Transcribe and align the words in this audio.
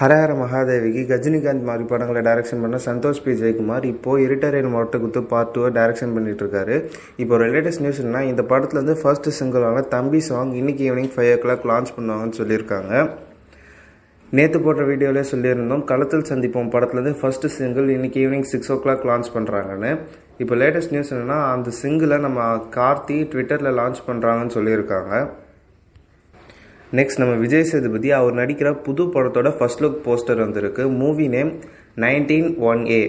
ஹரஹர 0.00 0.34
மகாதேவிக்கு 0.40 1.00
கஜினிகாந்த் 1.10 1.66
மாதிரி 1.68 1.84
படங்களை 1.88 2.20
டைரக்ஷன் 2.28 2.62
பண்ண 2.64 2.76
சந்தோஷ் 2.86 3.20
பி. 3.24 3.32
ஜெயக்குமார் 3.40 3.84
இப்போ 3.90 4.12
இருட்டரையன் 4.26 4.72
மொட்டை 4.74 4.98
குத்து 5.02 5.20
பார்ட் 5.32 5.50
டூவை 5.54 5.70
டைரக்ஷன் 5.78 6.14
பண்ணிட்டு 6.14 6.42
இருக்காரு. 6.44 6.76
இப்போ 7.22 7.32
ஒரு 7.36 7.46
லேட்டஸ்ட் 7.54 7.82
நியூஸ் 7.84 8.00
என்ன 8.04 8.22
இந்த 8.30 8.42
படத்துல 8.52 8.78
இருந்து 8.80 8.94
ஃபர்ஸ்ட் 9.02 9.28
சிங்கிளான 9.38 9.82
தம்பி 9.94 10.20
சாங் 10.28 10.54
இன்னைக்கு 10.60 10.86
ஈவினிங் 10.88 11.12
ஃபைவ் 11.16 11.30
ஓ 11.34 11.36
கிளாக் 11.44 11.66
லான்ச் 11.72 11.92
பண்ணுவாங்கன்னு 11.98 12.38
சொல்லியிருக்காங்க. 12.40 12.92
நேற்று 14.38 14.60
போட்ட 14.64 14.82
வீடியோவிலே 14.90 15.26
சொல்லியிருந்தோம் 15.32 15.84
களத்தில் 15.92 16.28
சந்திப்போம் 16.32 16.72
படத்துலேருந்து 16.74 17.14
ஃபர்ஸ்ட் 17.20 17.46
சிங்கிள் 17.58 17.94
இன்றைக்கி 17.98 18.20
ஈவினிங் 18.24 18.48
சிக்ஸ் 18.54 18.72
ஓ 18.74 18.78
கிளாக் 18.86 19.06
லான்ச் 19.10 19.30
பண்ணுறாங்கன்னு 19.36 19.92
இப்போ 20.42 20.54
லேட்டஸ்ட் 20.62 20.94
நியூஸ் 20.96 21.12
என்னென்னா 21.14 21.38
அந்த 21.54 21.70
சிங்கிளை 21.82 22.18
நம்ம 22.26 22.48
கார்த்தி 22.80 23.18
ட்விட்டரில் 23.32 23.76
லான்ச் 23.80 24.02
பண்ணுறாங்கன்னு 24.08 24.56
சொல்லியிருக்காங்க. 24.58 25.12
நெக்ஸ்ட் 26.98 27.20
நம்ம 27.20 27.34
விஜய் 27.42 27.68
சேதுபதி 27.68 28.08
அவர் 28.16 28.34
நடிக்கிற 28.38 28.70
புது 28.86 29.02
படத்தோட 29.12 29.50
ஃபர்ஸ்ட் 29.58 29.82
லுக் 29.82 30.00
போஸ்டர் 30.06 30.40
வந்திருக்கு. 30.44 30.82
Movie 31.02 31.26
name 31.34 31.52
nineteen 32.04 32.48
one 32.70 32.82
A 32.96 33.02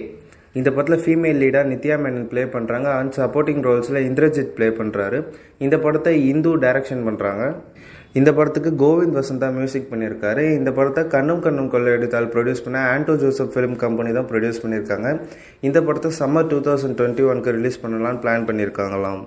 இந்த 0.58 0.68
படத்தில் 0.74 1.02
ஃபீமேல் 1.04 1.40
லீடாக 1.42 1.68
நித்யா 1.72 1.96
மேனன் 2.04 2.28
ப்ளே 2.30 2.42
பண்ணுறாங்க 2.54 2.88
அண்ட் 3.00 3.12
சப்போர்ட்டிங் 3.18 3.60
ரோல்ஸில் 3.66 4.00
இந்திரஜித் 4.08 4.54
ப்ளே 4.56 4.68
பண்ணுறாரு 4.80 5.18
இந்த 5.66 5.78
படத்தை 5.84 6.14
இந்து 6.30 6.52
டைரக்ஷன் 6.64 7.04
பண்ணுறாங்க 7.08 7.42
இந்த 8.20 8.30
படத்துக்கு 8.38 8.72
கோவிந்த் 8.84 9.18
வசந்தா 9.20 9.46
மியூசிக் 9.58 9.88
பண்ணியிருக்காரு. 9.92 10.42
இந்த 10.58 10.70
படத்தை 10.76 11.04
கண்ணும் 11.14 11.44
கண்ணும் 11.46 11.70
கொள்ளையடித்தால் 11.72 12.32
ப்ரொடியூஸ் 12.34 12.66
பண்ண 12.66 12.80
ஆண்டோ 12.94 13.14
ஜோசப் 13.22 13.54
ஃபிலிம் 13.54 13.78
கம்பெனி 13.84 14.12
தான் 14.18 14.28
ப்ரொடியூஸ் 14.32 14.64
பண்ணியிருக்காங்க. 14.64 15.08
இந்த 15.68 15.78
படத்தை 15.88 16.12
சம்மர் 16.22 16.50
டூ 16.52 16.60
தௌசண்ட் 16.68 16.98
டுவெண்ட்டி 17.00 17.26
ஒன்க்கு 17.32 17.56
ரிலீஸ் 17.60 17.82
பண்ணலாம்னு 17.84 18.22
பிளான் 18.24 18.46
பண்ணியிருக்காங்களாம். 18.50 19.24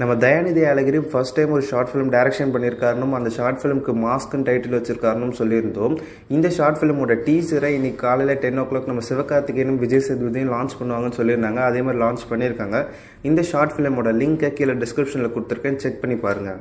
நம்ம 0.00 0.14
தயாநிதி 0.22 0.62
அழகிரி 0.70 0.98
ஃபர்ஸ்ட் 1.10 1.34
டைம் 1.36 1.52
ஒரு 1.56 1.62
ஷார்ட் 1.68 1.90
ஃபிலிம் 1.90 2.10
டைரக்ஷன் 2.14 2.50
பண்ணியிருக்காருனும் 2.54 3.14
அந்த 3.18 3.30
ஷார்ட் 3.36 3.60
ஃபிலிம்க்கு 3.60 3.92
மாஸ்க்னு 4.02 4.44
டைட்டில் 4.48 4.76
வச்சிருக்காருன்னு 4.76 5.38
சொல்லியிருந்தோம். 5.38 5.94
இந்த 6.36 6.50
ஷார்ட் 6.56 6.78
ஃபிலிமோட 6.80 7.16
டீசரை 7.28 7.70
இன்னைக்கு 7.78 8.00
காலையில் 8.04 8.40
டென் 8.44 8.60
ஓ 8.62 8.66
கிளாக் 8.72 8.90
நம்ம 8.90 9.06
சிவகார்த்திகேயனும் 9.10 9.80
விஜய் 9.84 10.06
சேதுபதியும் 10.08 10.54
லான்ச் 10.54 10.78
பண்ணுவாங்கன்னு 10.80 11.18
சொல்லியிருந்தாங்க. 11.20 11.62
அதே 11.70 11.82
மாதிரி 11.88 12.04
லான்ச் 12.04 12.30
பண்ணியிருக்காங்க. 12.32 12.86
இந்த 13.30 13.42
ஷார்ட் 13.52 13.76
ஃபிலிமோட 13.76 14.12
லிங்க்கை 14.22 14.52
கீழே 14.60 14.76
டிஸ்கிரிப்ஷனில் 14.84 15.34
கொடுத்துருக்கேன். 15.36 15.82
செக் 15.86 16.02
பண்ணி 16.02 16.18
பாருங்கள் 16.26 16.60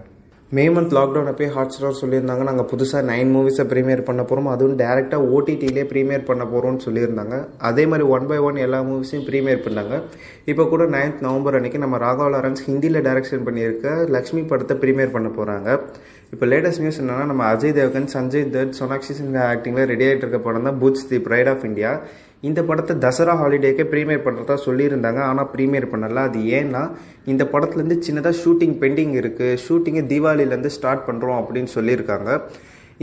மே 0.56 0.64
மந்த் 0.74 0.94
லாக்டவுன் 0.96 1.38
போய் 1.38 1.50
ஹாட் 1.54 1.72
ஸ்டார் 1.76 1.98
சொல்லியிருந்தாங்க. 2.00 2.44
நாங்கள் 2.50 2.68
புதுசாக 2.72 3.02
நைன் 3.10 3.32
மூவிஸை 3.36 3.64
ப்ரீமியர் 3.72 4.04
பண்ண 4.10 4.22
போகிறோம் 4.30 4.50
அதுவும் 4.52 4.76
டேரெக்டாக 4.82 5.30
ஓடிடிலே 5.36 5.84
ப்ரீமியர் 5.92 6.28
பண்ண 6.28 6.44
போகிறோம்னு 6.52 6.84
சொல்லியிருந்தாங்க. 6.86 7.38
அதே 7.70 7.84
மாதிரி 7.92 8.06
ஒன் 8.16 8.28
பை 8.30 8.38
ஒன் 8.48 8.60
எல்லா 8.66 8.80
மூவிஸையும் 8.90 9.26
ப்ரீமியர் 9.30 9.64
பண்ணாங்க. 9.66 9.96
இப்போ 10.52 10.66
கூட 10.74 10.86
நைன்த் 10.96 11.24
நவம்பர் 11.28 11.58
அன்றைக்கி 11.60 11.82
நம்ம 11.86 12.00
ராகவ் 12.06 12.32
லாரன்ஸ் 12.36 12.64
ஹிந்தியில் 12.68 13.02
டைரக்ஷன் 13.08 13.46
பண்ணியிருக்க 13.48 13.96
லக்ஷ்மி 14.18 14.44
படத்தை 14.52 14.78
ப்ரீமியர் 14.84 15.16
பண்ண 15.16 15.32
போகிறாங்க 15.40 15.70
இப்போ 16.36 16.46
லேட்டஸ்ட் 16.52 16.84
நியூஸ் 16.84 17.02
என்னன்னா 17.02 17.26
நம்ம 17.32 17.44
அஜய் 17.54 17.76
தேவகன் 17.80 18.08
சஞ்சய் 18.16 18.46
தத் 18.56 18.78
சோனாக்ஷி 18.80 19.14
சின்ஹா 19.20 19.44
ஆக்டிங்கில் 19.56 19.90
ரெடி 19.94 20.06
ஆகிட்டு 20.08 20.26
இருக்க 20.26 20.42
படம் 20.48 20.68
தான் 20.70 20.80
Bhuj 20.84 21.04
the 21.12 21.20
pride 21.28 21.50
of 21.52 21.66
India 21.70 21.92
இந்த 22.50 22.62
படத்தை 22.70 22.96
தசரா 23.06 23.34
ஹாலிடேக்கே 23.42 23.86
ப்ரீமியர் 23.92 24.24
பண்ணுறதா 24.26 24.56
சொல்லியிருந்தாங்க. 24.68 25.22
ஆனால் 25.30 25.50
ப்ரீமியர் 25.54 25.88
பண்ணல. 25.94 26.24
அது 26.30 26.40
ஏன்னா 26.60 26.84
இந்த 27.34 27.44
படத்துலேருந்து 27.54 28.00
சின்னதாக 28.08 28.36
ஷூட்டிங் 28.44 28.76
பெண்டிங் 28.84 29.14
இருக்குது 29.22 29.60
ஷூட்டிங்கை 29.66 30.04
தீபாவளியிலேருந்து 30.14 30.74
ஸ்டார்ட் 30.78 31.06
பண்ணுறோம் 31.10 31.40
அப்படின்னு 31.42 31.72
சொல்லியிருக்காங்க. 31.78 32.40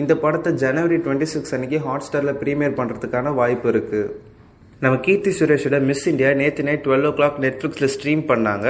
இந்த 0.02 0.12
படத்தை 0.24 0.50
ஜனவரி 0.64 0.98
டுவெண்ட்டி 1.06 1.30
சிக்ஸ் 1.32 1.54
அன்றைக்கி 1.56 1.80
ஹாட் 1.86 2.04
ஸ்டாரில் 2.08 2.38
ப்ரீமியர் 2.42 2.76
பண்ணுறதுக்கான 2.80 3.34
வாய்ப்பு 3.40 3.68
இருக்குது 3.72 4.10
நம்ம 4.84 4.96
கீர்த்தி 5.06 5.32
சுரேஷோட 5.38 5.76
மிஸ் 5.88 6.06
இந்தியா 6.12 6.30
நேற்று 6.38 6.62
நைட் 6.68 6.84
டுவெல் 6.86 7.08
ஓ 7.08 7.10
கிளாக் 7.18 7.36
நெட்ஃப்ளிக்ஸில் 7.44 7.92
ஸ்ட்ரீம் 7.94 8.22
பண்ணாங்க. 8.30 8.66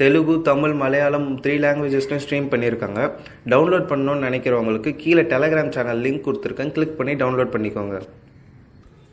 தெலுங்கு 0.00 0.34
தமிழ் 0.48 0.74
மலையாளம் 0.82 1.26
த்ரீ 1.44 1.54
லாங்குவேஜஸ்லையும் 1.64 2.22
ஸ்ட்ரீம் 2.24 2.48
பண்ணியிருக்காங்க. 2.52 3.00
டவுன்லோட் 3.52 3.90
பண்ணணும்னு 3.90 4.26
நினைக்கிறவங்களுக்கு 4.28 4.92
கீழே 5.02 5.24
டெலகிராம் 5.32 5.72
சேனல் 5.76 6.02
லிங்க் 6.06 6.26
கொடுத்துருக்கேன். 6.26 6.72
கிளிக் 6.76 6.96
பண்ணி 7.00 7.14
டவுன்லோட் 7.22 7.52
பண்ணிக்கோங்க. 7.56 7.98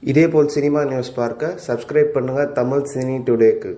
இதேபோல் 0.04 0.54
சினிமா 0.56 0.82
நியூஸ் 0.92 1.12
பார்க்க 1.18 1.56
சப்ஸ்கிரைப் 1.68 2.16
பண்ணுங்கள் 2.16 2.52
தமிழ் 2.60 2.90
சினி 2.92 3.16
டுடேக்கு. 3.28 3.72